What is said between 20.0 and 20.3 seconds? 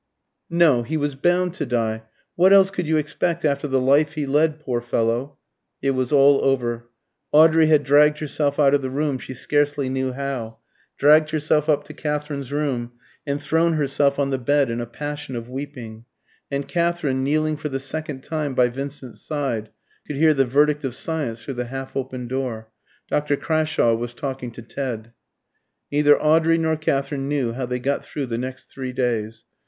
could